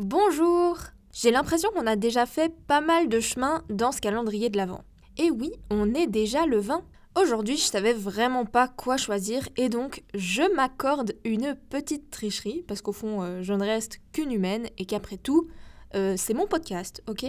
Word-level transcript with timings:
Bonjour 0.00 0.78
J'ai 1.12 1.30
l'impression 1.30 1.68
qu'on 1.72 1.86
a 1.86 1.94
déjà 1.94 2.24
fait 2.24 2.50
pas 2.66 2.80
mal 2.80 3.10
de 3.10 3.20
chemin 3.20 3.62
dans 3.68 3.92
ce 3.92 4.00
calendrier 4.00 4.48
de 4.48 4.56
l'Avent. 4.56 4.82
Et 5.18 5.30
oui, 5.30 5.52
on 5.68 5.92
est 5.92 6.06
déjà 6.06 6.46
le 6.46 6.58
20. 6.58 6.82
Aujourd'hui, 7.20 7.58
je 7.58 7.64
savais 7.64 7.92
vraiment 7.92 8.46
pas 8.46 8.66
quoi 8.66 8.96
choisir 8.96 9.46
et 9.58 9.68
donc 9.68 10.02
je 10.14 10.54
m'accorde 10.56 11.12
une 11.24 11.54
petite 11.68 12.08
tricherie 12.08 12.64
parce 12.66 12.80
qu'au 12.80 12.94
fond, 12.94 13.20
euh, 13.20 13.42
je 13.42 13.52
ne 13.52 13.62
reste 13.62 14.00
qu'une 14.12 14.32
humaine 14.32 14.70
et 14.78 14.86
qu'après 14.86 15.18
tout, 15.18 15.48
euh, 15.94 16.14
c'est 16.16 16.32
mon 16.32 16.46
podcast, 16.46 17.02
ok? 17.06 17.26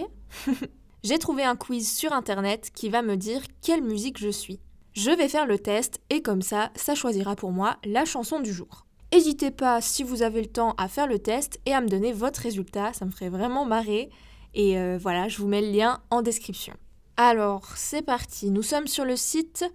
J'ai 1.03 1.19
trouvé 1.19 1.43
un 1.43 1.57
quiz 1.57 1.91
sur 1.91 2.13
internet 2.13 2.71
qui 2.73 2.87
va 2.87 3.01
me 3.01 3.17
dire 3.17 3.41
quelle 3.61 3.83
musique 3.83 4.17
je 4.17 4.29
suis. 4.29 4.61
Je 4.93 5.11
vais 5.11 5.27
faire 5.27 5.45
le 5.45 5.59
test 5.59 5.99
et 6.09 6.21
comme 6.21 6.41
ça, 6.41 6.71
ça 6.77 6.95
choisira 6.95 7.35
pour 7.35 7.51
moi 7.51 7.75
la 7.83 8.05
chanson 8.05 8.39
du 8.39 8.53
jour. 8.53 8.85
N'hésitez 9.13 9.51
pas, 9.51 9.81
si 9.81 10.03
vous 10.03 10.21
avez 10.21 10.41
le 10.41 10.47
temps, 10.47 10.73
à 10.77 10.87
faire 10.87 11.05
le 11.05 11.19
test 11.19 11.59
et 11.65 11.73
à 11.73 11.81
me 11.81 11.89
donner 11.89 12.13
votre 12.13 12.41
résultat, 12.41 12.93
ça 12.93 13.05
me 13.05 13.11
ferait 13.11 13.29
vraiment 13.29 13.65
marrer. 13.65 14.09
Et 14.53 14.79
euh, 14.79 14.97
voilà, 15.01 15.27
je 15.27 15.37
vous 15.37 15.47
mets 15.47 15.61
le 15.61 15.69
lien 15.71 16.01
en 16.09 16.21
description. 16.21 16.73
Alors, 17.17 17.75
c'est 17.75 18.01
parti, 18.01 18.51
nous 18.51 18.63
sommes 18.63 18.87
sur 18.87 19.03
le 19.03 19.17
site 19.17 19.65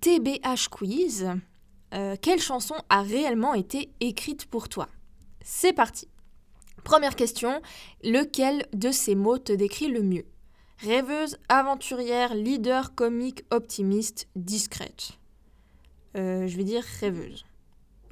TBH 0.00 0.68
Quiz. 0.70 1.30
Euh, 1.94 2.16
quelle 2.20 2.40
chanson 2.40 2.74
a 2.90 3.02
réellement 3.02 3.54
été 3.54 3.90
écrite 4.00 4.46
pour 4.46 4.68
toi? 4.68 4.88
C'est 5.42 5.72
parti. 5.72 6.08
Première 6.84 7.16
question, 7.16 7.62
lequel 8.04 8.66
de 8.74 8.90
ces 8.90 9.14
mots 9.14 9.38
te 9.38 9.52
décrit 9.52 9.88
le 9.88 10.02
mieux? 10.02 10.26
Rêveuse, 10.78 11.38
aventurière, 11.48 12.34
leader, 12.34 12.94
comique, 12.94 13.44
optimiste, 13.50 14.28
discrète. 14.36 15.12
Euh, 16.16 16.46
je 16.46 16.56
vais 16.56 16.64
dire 16.64 16.84
rêveuse. 17.00 17.44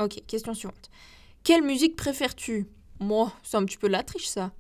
Ok, 0.01 0.23
question 0.27 0.55
suivante. 0.55 0.91
Quelle 1.45 1.63
musique 1.63 1.95
préfères-tu? 1.95 2.67
Moi, 3.01 3.33
c'est 3.43 3.57
un 3.57 3.65
petit 3.65 3.77
peu 3.77 3.89
la 3.89 4.03
triche 4.03 4.29
ça. 4.29 4.53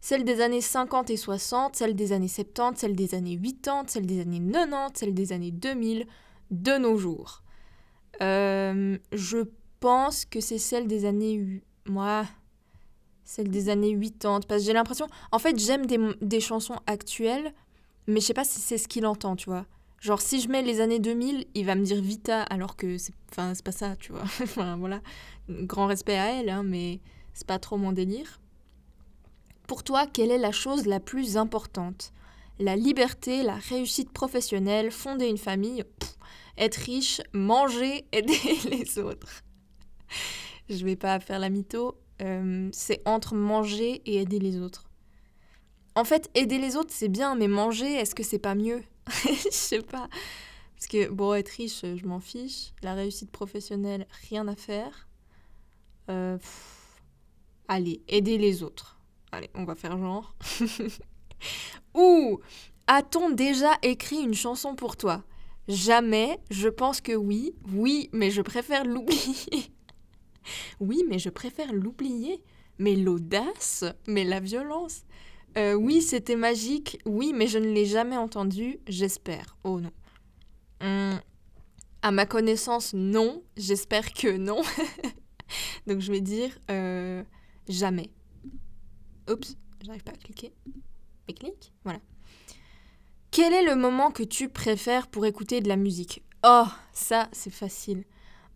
Celle 0.00 0.24
des 0.24 0.40
années 0.40 0.62
50 0.62 1.10
et 1.10 1.18
60, 1.18 1.76
celle 1.76 1.94
des 1.94 2.12
années 2.12 2.28
70, 2.28 2.80
celle 2.80 2.96
des 2.96 3.14
années 3.14 3.38
80, 3.38 3.84
celle 3.88 4.06
des 4.06 4.20
années 4.20 4.40
90, 4.40 4.98
celle 4.98 5.14
des 5.14 5.32
années 5.32 5.50
2000, 5.50 6.06
de 6.50 6.78
nos 6.78 6.96
jours. 6.96 7.42
Euh, 8.22 8.96
je 9.12 9.38
pense 9.80 10.24
que 10.24 10.40
c'est 10.40 10.58
celle 10.58 10.86
des 10.86 11.04
années... 11.04 11.62
Moi, 11.86 12.24
celle 13.24 13.48
des 13.48 13.68
années 13.68 13.98
80. 13.98 14.40
Parce 14.48 14.62
que 14.62 14.66
j'ai 14.66 14.72
l'impression. 14.72 15.06
En 15.32 15.38
fait, 15.38 15.58
j'aime 15.58 15.84
des, 15.86 16.40
chansons 16.40 16.78
actuelles, 16.86 17.52
mais 18.06 18.20
je 18.20 18.26
sais 18.26 18.34
pas 18.34 18.44
si 18.44 18.60
c'est 18.60 18.78
ce 18.78 18.88
qu'il 18.88 19.06
entend, 19.06 19.36
tu 19.36 19.50
vois. 19.50 19.66
Genre, 20.00 20.20
si 20.20 20.40
je 20.40 20.48
mets 20.48 20.62
les 20.62 20.80
années 20.80 20.98
2000, 20.98 21.46
il 21.54 21.66
va 21.66 21.74
me 21.74 21.84
dire 21.84 22.00
Vita, 22.00 22.42
alors 22.44 22.76
que 22.76 22.96
c'est 22.96 23.14
pas 23.34 23.54
ça, 23.72 23.96
tu 23.96 24.12
vois. 24.12 24.22
enfin, 24.42 24.76
voilà. 24.76 25.02
Grand 25.48 25.86
respect 25.86 26.16
à 26.16 26.40
elle, 26.40 26.48
hein, 26.48 26.62
mais 26.62 27.00
c'est 27.34 27.46
pas 27.46 27.58
trop 27.58 27.76
mon 27.76 27.92
délire. 27.92 28.40
Pour 29.66 29.84
toi, 29.84 30.06
quelle 30.06 30.30
est 30.30 30.38
la 30.38 30.52
chose 30.52 30.86
la 30.86 31.00
plus 31.00 31.36
importante? 31.36 32.12
La 32.58 32.76
liberté, 32.76 33.42
la 33.42 33.54
réussite 33.54 34.10
professionnelle, 34.10 34.90
fonder 34.90 35.26
une 35.26 35.38
famille, 35.38 35.84
être 36.56 36.76
riche, 36.76 37.20
manger, 37.34 38.06
aider 38.12 38.38
les 38.70 38.98
autres. 38.98 39.42
je 40.70 40.84
vais 40.84 40.96
pas 40.96 41.20
faire 41.20 41.38
la 41.38 41.50
mytho, 41.50 41.96
euh, 42.22 42.70
c'est 42.72 43.02
entre 43.06 43.34
manger 43.34 44.00
et 44.06 44.16
aider 44.22 44.38
les 44.38 44.58
autres. 44.58 44.88
En 45.94 46.04
fait, 46.04 46.30
aider 46.34 46.58
les 46.58 46.76
autres, 46.76 46.92
c'est 46.92 47.08
bien, 47.08 47.34
mais 47.34 47.48
manger, 47.48 47.92
est-ce 47.92 48.14
que 48.14 48.22
c'est 48.22 48.38
pas 48.38 48.54
mieux? 48.54 48.82
Je 49.24 49.50
sais 49.50 49.82
pas. 49.82 50.08
Parce 50.74 50.86
que, 50.86 51.08
bon, 51.08 51.34
être 51.34 51.48
riche, 51.48 51.82
je 51.82 52.06
m'en 52.06 52.20
fiche. 52.20 52.72
La 52.82 52.94
réussite 52.94 53.30
professionnelle, 53.30 54.06
rien 54.28 54.48
à 54.48 54.56
faire. 54.56 55.08
Euh, 56.08 56.38
allez, 57.68 58.02
aider 58.08 58.38
les 58.38 58.62
autres. 58.62 58.98
Allez, 59.32 59.50
on 59.54 59.64
va 59.64 59.74
faire 59.74 59.98
genre. 59.98 60.34
Ou 61.94 62.40
a-t-on 62.86 63.30
déjà 63.30 63.72
écrit 63.82 64.20
une 64.20 64.34
chanson 64.34 64.74
pour 64.74 64.96
toi? 64.96 65.24
Jamais, 65.68 66.38
je 66.50 66.68
pense 66.68 67.00
que 67.00 67.12
oui. 67.12 67.54
Oui, 67.72 68.08
mais 68.12 68.30
je 68.30 68.42
préfère 68.42 68.84
l'oublier. 68.84 69.70
Oui, 70.80 71.04
mais 71.06 71.18
je 71.18 71.28
préfère 71.28 71.72
l'oublier. 71.72 72.42
Mais 72.78 72.96
l'audace, 72.96 73.84
mais 74.08 74.24
la 74.24 74.40
violence. 74.40 75.04
Euh, 75.58 75.74
oui, 75.74 76.02
c'était 76.02 76.36
magique. 76.36 76.98
Oui, 77.04 77.32
mais 77.34 77.46
je 77.46 77.58
ne 77.58 77.70
l'ai 77.70 77.86
jamais 77.86 78.16
entendu. 78.16 78.78
J'espère. 78.86 79.56
Oh 79.64 79.80
non. 79.80 79.90
Hum, 80.80 81.20
à 82.02 82.10
ma 82.10 82.26
connaissance, 82.26 82.94
non. 82.94 83.42
J'espère 83.56 84.12
que 84.12 84.36
non. 84.36 84.62
Donc 85.86 86.00
je 86.00 86.12
vais 86.12 86.20
dire 86.20 86.56
euh, 86.70 87.22
jamais. 87.68 88.10
Oups, 89.28 89.56
j'arrive 89.84 90.04
pas 90.04 90.12
à 90.12 90.16
cliquer. 90.16 90.52
Mais 91.28 91.34
clique, 91.34 91.72
voilà. 91.84 92.00
Quel 93.30 93.52
est 93.52 93.64
le 93.64 93.76
moment 93.76 94.10
que 94.10 94.22
tu 94.22 94.48
préfères 94.48 95.08
pour 95.08 95.26
écouter 95.26 95.60
de 95.60 95.68
la 95.68 95.76
musique? 95.76 96.22
Oh, 96.44 96.66
ça, 96.92 97.28
c'est 97.32 97.52
facile 97.52 98.04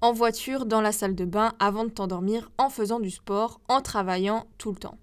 en 0.05 0.13
voiture, 0.13 0.67
dans 0.67 0.83
la 0.83 0.93
salle 0.93 1.15
de 1.15 1.25
bain, 1.25 1.55
avant 1.59 1.85
de 1.85 1.89
t'endormir, 1.89 2.51
en 2.59 2.69
faisant 2.69 3.01
du 3.01 3.11
sport, 3.11 3.63
en 3.69 3.81
travaillant 3.81 4.47
tout 4.59 4.71
le 4.71 4.77
temps. 4.77 4.99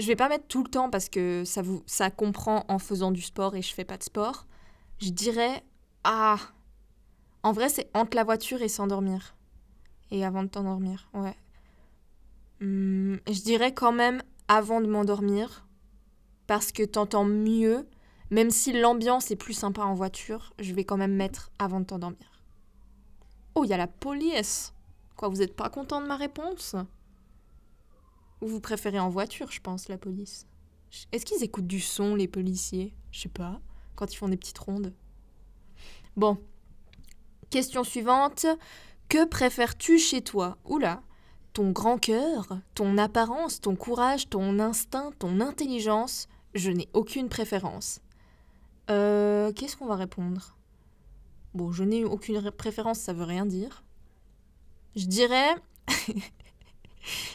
Je 0.00 0.06
vais 0.06 0.16
pas 0.16 0.30
mettre 0.30 0.46
tout 0.46 0.64
le 0.64 0.70
temps 0.70 0.88
parce 0.88 1.10
que 1.10 1.44
ça, 1.44 1.60
vous, 1.60 1.82
ça 1.84 2.10
comprend 2.10 2.64
en 2.68 2.78
faisant 2.78 3.10
du 3.10 3.20
sport 3.20 3.54
et 3.54 3.60
je 3.60 3.74
fais 3.74 3.84
pas 3.84 3.98
de 3.98 4.02
sport. 4.02 4.46
Je 4.98 5.10
dirais, 5.10 5.62
ah, 6.04 6.38
en 7.42 7.52
vrai 7.52 7.68
c'est 7.68 7.90
entre 7.94 8.16
la 8.16 8.24
voiture 8.24 8.62
et 8.62 8.68
s'endormir. 8.68 9.36
Et 10.10 10.24
avant 10.24 10.42
de 10.42 10.48
t'endormir, 10.48 11.10
ouais. 11.12 11.36
Hum, 12.62 13.20
je 13.26 13.42
dirais 13.42 13.74
quand 13.74 13.92
même 13.92 14.22
avant 14.48 14.80
de 14.80 14.86
m'endormir 14.86 15.66
parce 16.46 16.72
que 16.72 16.82
t'entends 16.82 17.26
mieux, 17.26 17.86
même 18.30 18.50
si 18.50 18.72
l'ambiance 18.72 19.30
est 19.30 19.36
plus 19.36 19.54
sympa 19.54 19.82
en 19.82 19.94
voiture, 19.94 20.54
je 20.58 20.72
vais 20.72 20.84
quand 20.84 20.96
même 20.96 21.14
mettre 21.14 21.52
avant 21.58 21.80
de 21.80 21.84
t'endormir. 21.84 22.42
Oh, 23.54 23.64
il 23.64 23.70
y 23.70 23.74
a 23.74 23.76
la 23.76 23.86
police. 23.86 24.72
Quoi, 25.16 25.28
vous 25.28 25.36
n'êtes 25.36 25.56
pas 25.56 25.68
content 25.68 26.00
de 26.00 26.06
ma 26.06 26.16
réponse? 26.16 26.74
Vous 28.48 28.60
préférez 28.60 28.98
en 28.98 29.10
voiture, 29.10 29.50
je 29.50 29.60
pense, 29.60 29.88
la 29.88 29.98
police 29.98 30.46
Est-ce 31.12 31.26
qu'ils 31.26 31.42
écoutent 31.42 31.66
du 31.66 31.80
son, 31.80 32.14
les 32.14 32.28
policiers? 32.28 32.94
Je 33.10 33.20
sais 33.20 33.28
pas, 33.28 33.60
quand 33.96 34.12
ils 34.12 34.16
font 34.16 34.28
des 34.28 34.36
petites 34.36 34.58
rondes. 34.58 34.92
Bon. 36.16 36.38
Question 37.50 37.84
suivante. 37.84 38.46
Que 39.08 39.24
préfères-tu 39.24 39.98
chez 39.98 40.22
toi? 40.22 40.56
Oula. 40.64 41.02
Ton 41.52 41.72
grand 41.72 41.98
cœur, 41.98 42.60
ton 42.74 42.96
apparence, 42.96 43.60
ton 43.60 43.74
courage, 43.74 44.28
ton 44.28 44.60
instinct, 44.60 45.10
ton 45.18 45.40
intelligence? 45.40 46.28
Je 46.54 46.70
n'ai 46.70 46.88
aucune 46.92 47.28
préférence. 47.28 48.00
Euh, 48.88 49.52
qu'est-ce 49.52 49.76
qu'on 49.76 49.86
va 49.86 49.96
répondre? 49.96 50.56
Bon, 51.54 51.72
je 51.72 51.82
n'ai 51.82 52.04
aucune 52.04 52.50
préférence, 52.52 53.00
ça 53.00 53.12
veut 53.12 53.24
rien 53.24 53.46
dire. 53.46 53.82
Je 54.94 55.06
dirais. 55.06 55.56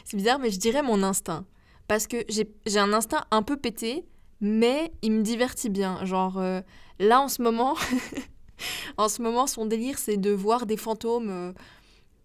C'est 0.06 0.16
bizarre, 0.16 0.38
mais 0.38 0.50
je 0.50 0.58
dirais 0.58 0.82
mon 0.82 1.02
instinct. 1.02 1.44
Parce 1.88 2.06
que 2.06 2.24
j'ai 2.28 2.78
un 2.78 2.92
instinct 2.94 3.24
un 3.30 3.42
peu 3.42 3.58
pété, 3.58 4.06
mais 4.40 4.90
il 5.02 5.12
me 5.12 5.22
divertit 5.22 5.68
bien. 5.68 6.02
Genre, 6.04 6.38
euh, 6.38 6.62
là 6.98 7.20
en 7.20 7.28
ce 7.28 7.42
moment. 7.42 7.76
en 8.96 9.08
ce 9.08 9.20
moment, 9.20 9.46
son 9.46 9.66
délire, 9.66 9.98
c'est 9.98 10.16
de 10.16 10.30
voir 10.30 10.64
des 10.64 10.78
fantômes. 10.78 11.28
Euh, 11.28 11.52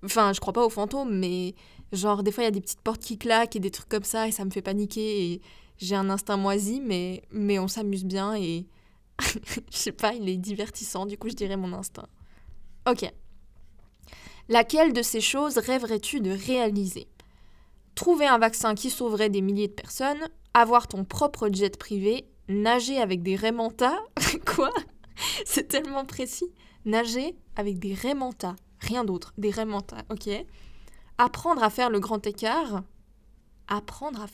enfin, 0.06 0.32
je 0.32 0.40
crois 0.40 0.54
pas 0.54 0.66
aux 0.66 0.70
fantômes, 0.70 1.14
mais 1.14 1.56
genre, 1.92 2.24
des 2.24 2.32
fois, 2.32 2.44
il 2.44 2.46
y 2.46 2.48
a 2.48 2.52
des 2.52 2.62
petites 2.62 2.82
portes 2.82 3.02
qui 3.02 3.18
claquent 3.18 3.58
et 3.58 3.60
des 3.60 3.72
trucs 3.72 3.90
comme 3.90 4.04
ça, 4.04 4.28
et 4.28 4.32
ça 4.32 4.46
me 4.46 4.52
fait 4.52 4.62
paniquer. 4.62 5.34
Et 5.34 5.42
j'ai 5.82 5.96
un 5.96 6.10
instinct 6.10 6.38
moisi, 6.38 6.80
mais, 6.80 7.24
mais 7.32 7.60
on 7.60 7.68
s'amuse 7.68 8.06
bien 8.06 8.36
et 8.36 8.68
je 9.72 9.78
sais 9.78 9.92
pas, 9.92 10.14
il 10.14 10.30
est 10.30 10.38
divertissant, 10.38 11.06
du 11.06 11.18
coup 11.18 11.30
je 11.30 11.36
dirais 11.36 11.58
mon 11.58 11.74
instinct. 11.74 12.08
Ok. 12.90 13.12
Laquelle 14.50 14.94
de 14.94 15.02
ces 15.02 15.22
choses 15.22 15.58
rêverais-tu 15.58 16.20
de 16.20 16.32
réaliser? 16.32 17.08
Trouver 17.96 18.28
un 18.28 18.38
vaccin 18.38 18.76
qui 18.76 18.90
sauverait 18.90 19.30
des 19.30 19.42
milliers 19.42 19.68
de 19.68 19.74
personnes, 19.74 20.28
avoir 20.54 20.88
ton 20.88 21.04
propre 21.04 21.50
jet 21.52 21.78
privé, 21.78 22.26
nager 22.48 23.00
avec 23.00 23.22
des 23.24 23.36
raimentas 23.36 23.98
Quoi? 24.46 24.72
C'est 25.46 25.68
tellement 25.68 26.06
précis. 26.06 26.52
Nager 26.86 27.36
avec 27.56 27.80
des 27.80 27.94
raimentas, 27.94 28.56
rien 28.80 29.04
d'autre, 29.04 29.34
des 29.38 29.52
raimentas, 29.52 30.04
ok. 30.10 30.30
Apprendre 31.18 31.64
à 31.64 31.70
faire 31.70 31.90
le 31.90 32.00
grand 32.00 32.26
écart. 32.26 32.84
Apprendre 33.68 34.22
à 34.22 34.28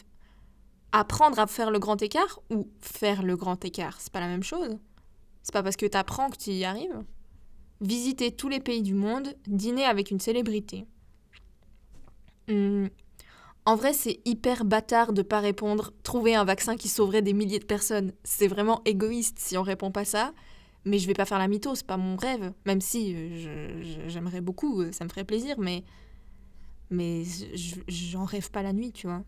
apprendre 0.93 1.37
à 1.39 1.47
faire 1.47 1.69
le 1.69 1.79
grand 1.79 2.01
écart 2.01 2.39
ou 2.49 2.69
faire 2.79 3.23
le 3.23 3.35
grand 3.35 3.63
écart? 3.65 3.99
C'est 3.99 4.11
pas 4.11 4.21
la 4.21 4.27
même 4.27 4.43
chose. 4.43 4.77
C'est 5.43 5.53
pas 5.53 5.63
parce 5.63 5.75
que 5.75 5.85
tu 5.85 5.97
apprends 5.97 6.29
que 6.29 6.37
tu 6.37 6.51
y 6.51 6.65
arrives. 6.65 7.03
Visiter 7.81 8.31
tous 8.31 8.49
les 8.49 8.59
pays 8.59 8.81
du 8.81 8.93
monde, 8.93 9.35
dîner 9.45 9.85
avec 9.85 10.11
une 10.11 10.19
célébrité. 10.19 10.85
Hmm. 12.47 12.87
En 13.67 13.75
vrai, 13.75 13.91
c'est 13.91 14.21
hyper 14.23 14.63
bâtard 14.63 15.11
de 15.11 15.21
pas 15.21 15.41
répondre 15.41 15.91
trouver 16.01 16.35
un 16.35 16.45
vaccin 16.45 16.77
qui 16.77 16.87
sauverait 16.87 17.21
des 17.21 17.33
milliers 17.33 17.59
de 17.59 17.65
personnes. 17.65 18.13
C'est 18.23 18.47
vraiment 18.47 18.81
égoïste 18.85 19.39
si 19.39 19.57
on 19.57 19.61
répond 19.61 19.91
pas 19.91 20.05
ça. 20.05 20.33
Mais 20.85 20.99
je 20.99 21.05
vais 21.05 21.13
pas 21.13 21.25
faire 21.25 21.37
la 21.37 21.49
mytho, 21.49 21.75
c'est 21.75 21.85
pas 21.85 21.97
mon 21.97 22.15
rêve. 22.15 22.53
Même 22.65 22.79
si 22.79 23.13
euh, 23.13 24.07
j'aimerais 24.07 24.39
beaucoup, 24.39 24.79
euh, 24.79 24.93
ça 24.93 25.03
me 25.03 25.09
ferait 25.09 25.25
plaisir, 25.25 25.59
mais 25.59 25.83
mais 26.91 27.23
j'en 27.89 28.23
rêve 28.23 28.49
pas 28.51 28.63
la 28.63 28.71
nuit, 28.71 28.93
tu 28.93 29.07
vois. 29.07 29.25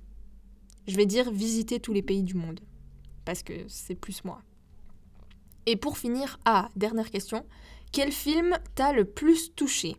Je 0.87 0.95
vais 0.95 1.05
dire 1.05 1.29
visiter 1.31 1.81
tous 1.81 1.91
les 1.91 2.01
pays 2.01 2.23
du 2.23 2.35
monde. 2.35 2.61
Parce 3.25 3.43
que 3.43 3.67
c'est 3.67 3.95
plus 3.95 4.23
moi. 4.23 4.41
Et 5.65 5.75
pour 5.75 5.97
finir, 5.97 6.39
ah, 6.45 6.69
dernière 6.77 7.11
question. 7.11 7.45
Quel 7.91 8.13
film 8.13 8.57
t'a 8.73 8.93
le 8.93 9.03
plus 9.03 9.53
touché? 9.53 9.97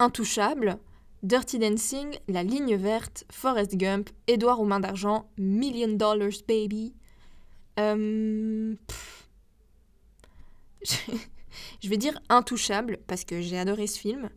Intouchable, 0.00 0.80
Dirty 1.22 1.58
Dancing, 1.58 2.16
La 2.28 2.42
Ligne 2.42 2.76
Verte, 2.76 3.24
Forrest 3.30 3.76
Gump, 3.76 4.10
Édouard 4.26 4.60
aux 4.60 4.64
mains 4.64 4.80
d'argent, 4.80 5.28
Million 5.36 5.88
Dollars 5.88 6.42
Baby. 6.46 6.94
Euh, 7.78 8.74
je 10.84 11.88
vais 11.88 11.96
dire 11.96 12.20
Intouchable 12.28 12.98
parce 13.06 13.24
que 13.24 13.40
j'ai 13.40 13.58
adoré 13.58 13.86
ce 13.86 13.98
film. 13.98 14.28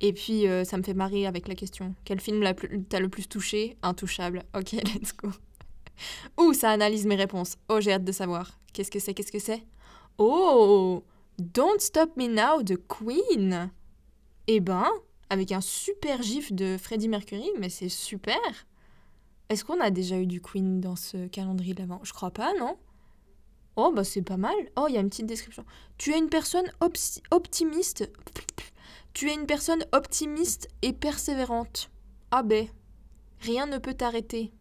Et 0.00 0.12
puis 0.12 0.46
euh, 0.46 0.64
ça 0.64 0.76
me 0.76 0.82
fait 0.82 0.94
marrer 0.94 1.26
avec 1.26 1.48
la 1.48 1.54
question. 1.54 1.94
Quel 2.04 2.20
film 2.20 2.44
t'as 2.88 3.00
le 3.00 3.08
plus 3.08 3.28
touché? 3.28 3.76
Intouchable. 3.82 4.44
Ok, 4.54 4.72
let's 4.72 5.16
go. 5.16 5.30
Ouh, 6.38 6.52
ça 6.52 6.70
analyse 6.70 7.06
mes 7.06 7.16
réponses. 7.16 7.56
Oh, 7.70 7.80
j'ai 7.80 7.92
hâte 7.92 8.04
de 8.04 8.12
savoir. 8.12 8.58
Qu'est-ce 8.74 8.90
que 8.90 8.98
c'est? 8.98 9.14
Qu'est-ce 9.14 9.32
que 9.32 9.38
c'est? 9.38 9.62
Oh 10.18 11.02
Don't 11.38 11.80
Stop 11.80 12.16
Me 12.16 12.26
Now 12.26 12.62
de 12.62 12.76
Queen 12.76 13.70
Eh 14.46 14.60
ben, 14.60 14.86
avec 15.30 15.52
un 15.52 15.60
super 15.60 16.22
gif 16.22 16.52
de 16.52 16.76
Freddie 16.78 17.08
Mercury, 17.08 17.50
mais 17.58 17.68
c'est 17.68 17.88
super 17.88 18.38
Est-ce 19.48 19.64
qu'on 19.64 19.80
a 19.80 19.90
déjà 19.90 20.18
eu 20.18 20.26
du 20.26 20.40
Queen 20.40 20.80
dans 20.80 20.96
ce 20.96 21.26
calendrier 21.28 21.74
d'avant? 21.74 22.00
Je 22.02 22.12
crois 22.12 22.30
pas, 22.30 22.52
non? 22.58 22.76
Oh, 23.76 23.92
bah 23.94 24.04
c'est 24.04 24.22
pas 24.22 24.38
mal. 24.38 24.56
Oh, 24.76 24.86
il 24.88 24.94
y 24.94 24.96
a 24.96 25.00
une 25.00 25.10
petite 25.10 25.26
description. 25.26 25.64
Tu 25.98 26.12
es 26.12 26.18
une 26.18 26.30
personne 26.30 26.70
optimiste. 27.30 28.10
Tu 29.12 29.30
es 29.30 29.34
une 29.34 29.46
personne 29.46 29.84
optimiste 29.92 30.68
et 30.82 30.92
persévérante. 30.92 31.90
Ah 32.30 32.42
ben, 32.42 32.66
rien 33.40 33.66
ne 33.66 33.78
peut 33.78 33.94
t'arrêter. 33.94 34.52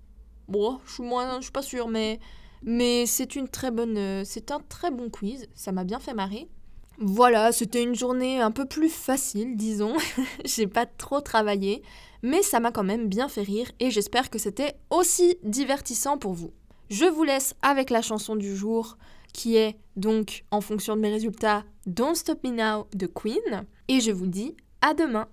Bon, 0.48 0.80
je 0.86 0.94
suis 0.94 1.04
moins, 1.04 1.38
je 1.38 1.44
suis 1.44 1.52
pas 1.52 1.62
sûre, 1.62 1.88
mais 1.88 2.20
mais 2.62 3.06
c'est 3.06 3.36
une 3.36 3.48
très 3.48 3.70
bonne, 3.72 3.98
euh, 3.98 4.24
c'est 4.26 4.52
un 4.52 4.60
très 4.60 4.92
bon 4.92 5.10
quiz. 5.10 5.48
Ça 5.56 5.72
m'a 5.72 5.84
bien 5.84 6.00
fait 6.00 6.14
marrer. 6.14 6.50
Voilà, 6.98 7.52
c'était 7.52 7.84
une 7.84 7.96
journée 7.96 8.40
un 8.40 8.52
peu 8.52 8.66
plus 8.66 8.90
facile, 8.90 9.58
disons. 9.58 9.96
J'ai 10.46 10.68
pas 10.68 10.86
trop 10.86 11.22
travaillé, 11.22 11.84
mais 12.24 12.42
ça 12.42 12.60
m'a 12.60 12.72
quand 12.72 12.84
même 12.84 13.08
bien 13.08 13.28
fait 13.28 13.42
rire 13.42 13.72
et 13.80 13.92
j'espère 13.92 14.30
que 14.30 14.40
c'était 14.40 14.76
aussi 14.90 15.38
divertissant 15.44 16.18
pour 16.18 16.34
vous. 16.34 16.54
Je 16.90 17.06
vous 17.06 17.24
laisse 17.24 17.56
avec 17.62 17.90
la 17.90 18.02
chanson 18.02 18.36
du 18.36 18.56
jour 18.56 18.98
qui 19.34 19.58
est 19.58 19.76
donc 19.98 20.46
en 20.52 20.62
fonction 20.62 20.96
de 20.96 21.02
mes 21.02 21.12
résultats 21.12 21.64
Don't 21.86 22.16
Stop 22.16 22.44
Me 22.44 22.52
Now 22.52 22.88
de 22.94 23.08
Queen 23.08 23.66
et 23.90 24.00
je 24.00 24.12
vous 24.12 24.28
dis 24.28 24.56
à 24.82 24.94
demain. 24.94 25.28